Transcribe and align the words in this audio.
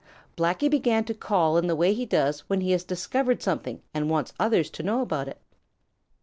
Blacky 0.35 0.67
began 0.67 1.03
to 1.03 1.13
call 1.13 1.57
in 1.59 1.67
the 1.67 1.75
way 1.75 1.93
he 1.93 2.07
does 2.07 2.39
when 2.49 2.61
he 2.61 2.71
has 2.71 2.83
discovered 2.83 3.43
something 3.43 3.83
and 3.93 4.09
wants 4.09 4.33
others 4.39 4.71
to 4.71 4.81
know 4.81 5.01
about 5.01 5.27
it. 5.27 5.37